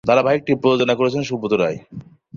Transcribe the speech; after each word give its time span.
ধারাবাহিকটির 0.03 0.61
প্রযোজনা 0.61 0.93
করেছেন 0.95 1.21
সুব্রত 1.23 1.53
রায়। 1.53 1.77